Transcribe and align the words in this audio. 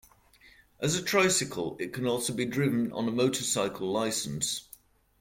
As 0.79 0.95
a 0.95 1.03
tricycle 1.03 1.77
it 1.79 1.93
can 1.93 2.07
also 2.07 2.33
be 2.33 2.43
driven 2.45 2.91
on 2.91 3.07
a 3.07 3.11
motorcycle 3.11 3.91
licence. 3.91 4.67